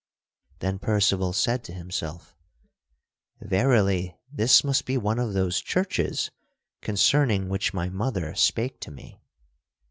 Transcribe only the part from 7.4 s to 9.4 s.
which my mother spake to me."